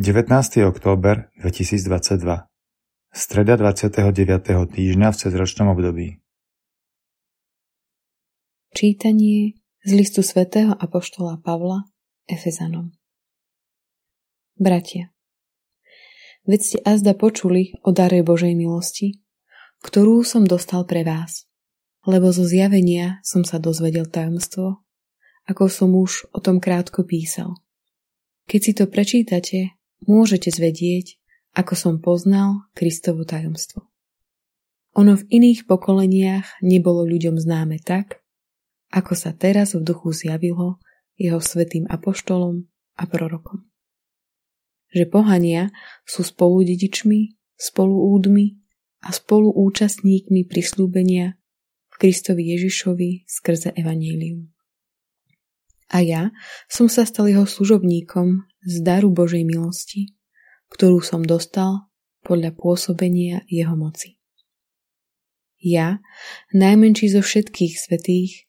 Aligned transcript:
19. 0.00 0.32
október 0.64 1.28
2022 1.44 2.48
Streda 3.12 3.54
29. 3.60 4.00
týždňa 4.72 5.12
v 5.12 5.16
cezročnom 5.20 5.76
období 5.76 6.24
Čítanie 8.72 9.60
z 9.84 9.90
listu 9.92 10.24
svätého 10.24 10.72
Apoštola 10.72 11.44
Pavla 11.44 11.84
Efezanom 12.24 12.96
Bratia, 14.56 15.12
veď 16.48 16.60
ste 16.64 16.78
azda 16.80 17.12
počuli 17.12 17.76
o 17.84 17.92
dare 17.92 18.24
Božej 18.24 18.56
milosti, 18.56 19.20
ktorú 19.84 20.24
som 20.24 20.48
dostal 20.48 20.88
pre 20.88 21.04
vás, 21.04 21.44
lebo 22.08 22.32
zo 22.32 22.48
zjavenia 22.48 23.20
som 23.20 23.44
sa 23.44 23.60
dozvedel 23.60 24.08
tajomstvo, 24.08 24.80
ako 25.44 25.68
som 25.68 25.92
už 25.92 26.32
o 26.32 26.40
tom 26.40 26.56
krátko 26.56 27.04
písal. 27.04 27.52
Keď 28.48 28.60
si 28.64 28.72
to 28.72 28.88
prečítate, 28.88 29.76
môžete 30.04 30.52
zvedieť, 30.52 31.20
ako 31.56 31.74
som 31.74 31.94
poznal 31.98 32.68
Kristovo 32.76 33.26
tajomstvo. 33.26 33.90
Ono 34.98 35.14
v 35.14 35.26
iných 35.30 35.70
pokoleniach 35.70 36.62
nebolo 36.62 37.06
ľuďom 37.06 37.38
známe 37.38 37.78
tak, 37.82 38.22
ako 38.90 39.14
sa 39.14 39.30
teraz 39.30 39.78
v 39.78 39.86
duchu 39.86 40.10
zjavilo 40.10 40.82
jeho 41.14 41.38
svetým 41.38 41.86
apoštolom 41.86 42.66
a 42.98 43.04
prorokom. 43.06 43.70
Že 44.90 45.04
pohania 45.06 45.70
sú 46.02 46.26
spolu 46.26 46.66
dedičmi, 46.66 47.38
a 49.00 49.08
spolu 49.14 49.48
účastníkmi 49.54 50.44
prislúbenia 50.50 51.38
v 51.88 51.94
Kristovi 52.00 52.50
Ježišovi 52.56 53.24
skrze 53.30 53.72
Evangelium. 53.78 54.50
A 55.90 56.06
ja 56.06 56.30
som 56.70 56.86
sa 56.86 57.02
stal 57.02 57.26
jeho 57.26 57.44
služobníkom 57.44 58.46
z 58.62 58.74
daru 58.86 59.10
Božej 59.10 59.42
milosti, 59.42 60.14
ktorú 60.70 61.02
som 61.02 61.26
dostal 61.26 61.90
podľa 62.22 62.54
pôsobenia 62.54 63.42
jeho 63.50 63.74
moci. 63.74 64.20
Ja, 65.60 66.00
najmenší 66.56 67.12
zo 67.12 67.20
všetkých 67.20 67.74
svetých, 67.76 68.48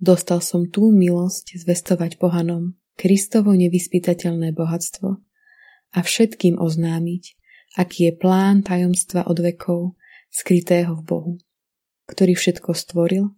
dostal 0.00 0.40
som 0.40 0.70
tú 0.70 0.88
milosť 0.88 1.58
zvestovať 1.60 2.16
pohanom 2.16 2.80
Kristovo 2.96 3.52
nevyspytateľné 3.52 4.56
bohatstvo 4.56 5.20
a 5.92 5.98
všetkým 6.00 6.56
oznámiť, 6.56 7.24
aký 7.76 8.08
je 8.08 8.12
plán 8.16 8.64
tajomstva 8.64 9.28
od 9.28 9.36
vekov 9.36 10.00
skrytého 10.32 10.96
v 10.96 11.02
Bohu, 11.04 11.32
ktorý 12.08 12.32
všetko 12.32 12.72
stvoril, 12.72 13.36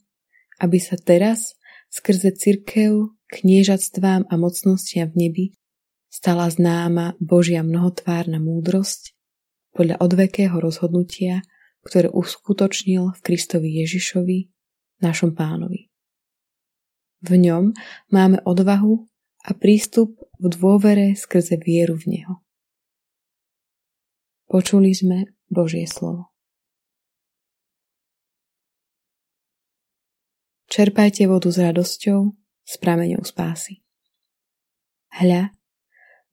aby 0.62 0.78
sa 0.78 0.94
teraz 0.94 1.58
skrze 1.90 2.38
cirkev 2.38 3.17
kniežatstvám 3.28 4.28
a 4.28 4.34
mocnostiam 4.40 5.12
v 5.12 5.16
nebi 5.16 5.44
stala 6.08 6.48
známa 6.48 7.14
Božia 7.20 7.60
mnohotvárna 7.60 8.40
múdrosť 8.40 9.12
podľa 9.76 10.00
odvekého 10.00 10.56
rozhodnutia, 10.56 11.44
ktoré 11.84 12.08
uskutočnil 12.08 13.14
v 13.14 13.20
Kristovi 13.22 13.84
Ježišovi, 13.84 14.50
našom 15.04 15.36
pánovi. 15.36 15.92
V 17.22 17.30
ňom 17.36 17.74
máme 18.10 18.42
odvahu 18.42 19.06
a 19.46 19.50
prístup 19.54 20.18
v 20.38 20.46
dôvere 20.50 21.14
skrze 21.14 21.58
vieru 21.58 21.98
v 21.98 22.18
Neho. 22.18 22.34
Počuli 24.48 24.96
sme 24.96 25.36
Božie 25.50 25.84
slovo. 25.84 26.32
Čerpajte 30.68 31.24
vodu 31.28 31.48
s 31.48 31.58
radosťou, 31.58 32.32
s 32.68 32.76
prameňou 32.76 33.24
spásy. 33.24 33.80
Hľa, 35.08 35.56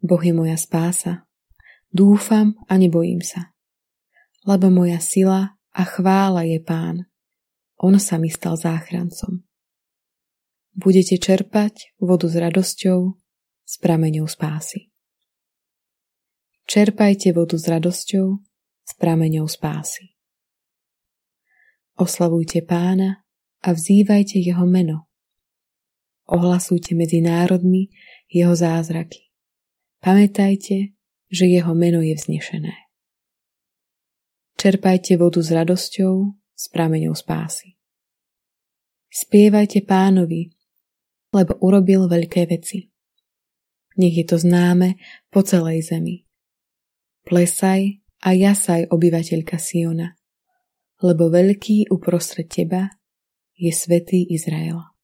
Boh 0.04 0.20
je 0.20 0.36
moja 0.36 0.60
spása. 0.60 1.24
Dúfam 1.88 2.60
a 2.68 2.76
nebojím 2.76 3.24
sa. 3.24 3.56
Lebo 4.44 4.68
moja 4.68 5.00
sila 5.00 5.56
a 5.72 5.82
chvála 5.88 6.44
je 6.44 6.60
Pán. 6.60 7.08
On 7.80 7.96
sa 7.96 8.20
mi 8.20 8.28
stal 8.28 8.60
záchrancom. 8.60 9.48
Budete 10.76 11.16
čerpať 11.16 11.96
vodu 12.04 12.28
s 12.28 12.36
radosťou, 12.36 13.16
s 13.64 13.74
prameňou 13.80 14.28
spásy. 14.28 14.92
Čerpajte 16.68 17.32
vodu 17.32 17.56
s 17.56 17.64
radosťou, 17.64 18.28
s 18.84 18.92
prameňou 19.00 19.48
spásy. 19.48 20.12
Oslavujte 21.96 22.60
pána 22.68 23.24
a 23.64 23.72
vzývajte 23.72 24.44
jeho 24.44 24.68
meno. 24.68 25.05
Ohlasujte 26.26 26.98
medzi 26.98 27.22
národmi 27.22 27.94
jeho 28.26 28.58
zázraky. 28.58 29.30
Pamätajte, 30.02 30.98
že 31.30 31.46
jeho 31.46 31.74
meno 31.78 32.02
je 32.02 32.18
vznešené. 32.18 32.74
Čerpajte 34.58 35.20
vodu 35.22 35.44
s 35.44 35.54
radosťou, 35.54 36.14
s 36.56 36.66
prameňou 36.72 37.14
spásy. 37.14 37.78
Spievajte 39.12 39.86
pánovi, 39.86 40.50
lebo 41.36 41.60
urobil 41.62 42.08
veľké 42.08 42.48
veci. 42.50 42.90
Nech 44.00 44.16
je 44.16 44.26
to 44.26 44.40
známe 44.40 44.98
po 45.30 45.44
celej 45.44 45.88
zemi. 45.92 46.24
Plesaj 47.28 48.02
a 48.24 48.30
jasaj 48.34 48.88
obyvateľka 48.90 49.60
Siona, 49.60 50.16
lebo 51.04 51.30
veľký 51.30 51.92
uprostred 51.92 52.48
teba 52.48 52.90
je 53.56 53.72
svetý 53.72 54.26
Izraela. 54.32 54.95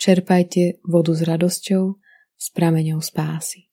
Čerpajte 0.00 0.82
vodu 0.82 1.12
s 1.14 1.22
radosťou, 1.22 1.84
s 2.34 2.46
prameňou 2.50 2.98
spásy. 2.98 3.70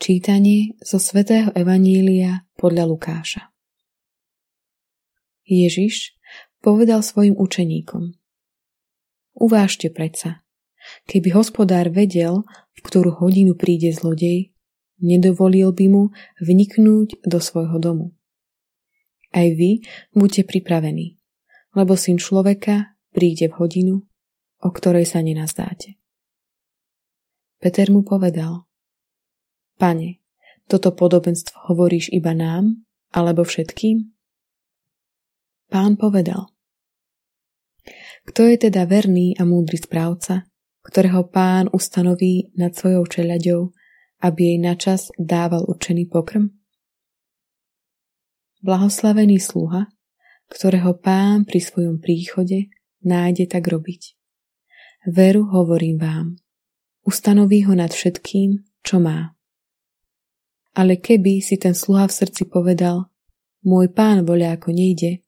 Čítanie 0.00 0.80
zo 0.80 0.96
svätého 0.96 1.52
Evanília 1.52 2.48
podľa 2.56 2.88
Lukáša 2.88 3.52
Ježiš 5.44 6.16
povedal 6.64 7.04
svojim 7.04 7.36
učeníkom 7.36 8.16
Uvážte 9.36 9.92
predsa, 9.92 10.40
keby 11.04 11.36
hospodár 11.36 11.92
vedel, 11.92 12.48
v 12.72 12.80
ktorú 12.80 13.20
hodinu 13.20 13.52
príde 13.60 13.92
zlodej, 13.92 14.56
nedovolil 15.04 15.76
by 15.76 15.86
mu 15.92 16.02
vniknúť 16.40 17.20
do 17.28 17.36
svojho 17.36 17.76
domu. 17.76 18.16
Aj 19.36 19.44
vy 19.52 19.84
buďte 20.16 20.48
pripravení, 20.48 21.19
lebo 21.74 21.94
syn 21.94 22.18
človeka 22.18 22.98
príde 23.14 23.50
v 23.50 23.54
hodinu, 23.58 23.94
o 24.60 24.68
ktorej 24.70 25.06
sa 25.06 25.22
nenazdáte. 25.22 25.98
Peter 27.60 27.92
mu 27.92 28.00
povedal, 28.02 28.64
Pane, 29.76 30.20
toto 30.68 30.92
podobenstvo 30.92 31.72
hovoríš 31.72 32.12
iba 32.12 32.32
nám, 32.32 32.84
alebo 33.12 33.44
všetkým? 33.44 34.12
Pán 35.68 36.00
povedal, 36.00 36.48
Kto 38.26 38.48
je 38.48 38.56
teda 38.70 38.84
verný 38.88 39.36
a 39.36 39.44
múdry 39.44 39.76
správca, 39.80 40.48
ktorého 40.84 41.28
pán 41.28 41.68
ustanoví 41.70 42.52
nad 42.56 42.72
svojou 42.72 43.04
čeľaďou, 43.06 43.60
aby 44.24 44.40
jej 44.54 44.58
načas 44.60 45.12
dával 45.16 45.64
určený 45.68 46.08
pokrm? 46.08 46.52
Blahoslavený 48.60 49.40
sluha, 49.40 49.88
ktorého 50.50 50.98
pán 50.98 51.46
pri 51.46 51.62
svojom 51.62 52.02
príchode 52.02 52.68
nájde 53.06 53.46
tak 53.46 53.70
robiť. 53.70 54.18
Veru 55.08 55.48
hovorím 55.48 55.96
vám, 55.96 56.26
ustanoví 57.06 57.64
ho 57.64 57.72
nad 57.72 57.94
všetkým, 57.94 58.60
čo 58.84 59.00
má. 59.00 59.32
Ale 60.76 61.00
keby 61.00 61.40
si 61.40 61.56
ten 61.56 61.72
sluha 61.72 62.10
v 62.10 62.16
srdci 62.20 62.50
povedal, 62.50 63.08
môj 63.64 63.88
pán 63.94 64.26
voľa 64.26 64.60
ako 64.60 64.74
nejde, 64.74 65.24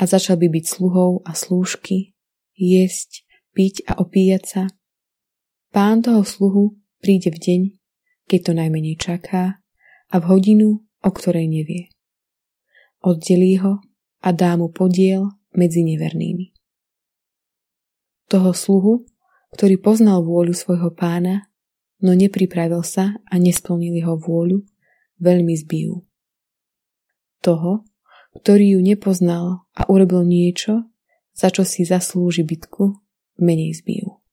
a 0.00 0.02
začal 0.08 0.40
by 0.40 0.48
byť 0.48 0.64
sluhou 0.66 1.20
a 1.22 1.36
slúžky, 1.36 2.16
jesť, 2.56 3.28
piť 3.52 3.84
a 3.86 4.00
opíjať 4.00 4.42
sa, 4.42 4.62
pán 5.70 6.00
toho 6.00 6.24
sluhu 6.24 6.80
príde 6.98 7.28
v 7.30 7.38
deň, 7.38 7.60
keď 8.26 8.40
to 8.40 8.52
najmenej 8.56 8.96
čaká 8.96 9.60
a 10.08 10.16
v 10.16 10.24
hodinu, 10.26 10.80
o 10.82 11.10
ktorej 11.12 11.46
nevie. 11.46 11.92
Oddelí 13.04 13.60
ho 13.60 13.82
a 14.22 14.28
dá 14.30 14.54
mu 14.54 14.70
podiel 14.70 15.34
medzi 15.52 15.82
nevernými 15.84 16.52
toho 18.32 18.56
sluhu, 18.56 19.04
ktorý 19.52 19.76
poznal 19.76 20.24
vôľu 20.24 20.56
svojho 20.56 20.88
pána, 20.96 21.52
no 22.00 22.16
nepripravil 22.16 22.80
sa 22.80 23.20
a 23.28 23.34
nesplnil 23.36 23.92
jeho 23.92 24.16
vôľu, 24.16 24.64
veľmi 25.20 25.52
zbijú. 25.52 26.00
Toho, 27.44 27.84
ktorý 28.40 28.78
ju 28.78 28.80
nepoznal 28.80 29.68
a 29.76 29.84
urobil 29.92 30.24
niečo, 30.24 30.88
za 31.36 31.52
čo 31.52 31.68
si 31.68 31.84
zaslúži 31.84 32.40
bitku, 32.40 32.96
menej 33.36 33.76
zbijú. 33.76 34.24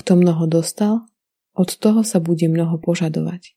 Kto 0.00 0.16
mnoho 0.16 0.48
dostal, 0.48 1.04
od 1.52 1.68
toho 1.76 2.00
sa 2.00 2.24
bude 2.24 2.48
mnoho 2.48 2.80
požadovať. 2.80 3.52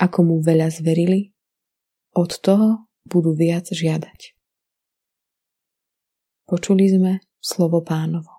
Ako 0.00 0.24
mu 0.24 0.36
veľa 0.40 0.72
zverili, 0.72 1.36
od 2.16 2.32
toho 2.40 2.85
budú 3.06 3.32
viac 3.32 3.70
žiadať. 3.70 4.36
Počuli 6.46 6.86
sme 6.86 7.12
slovo 7.42 7.82
pánovo. 7.82 8.35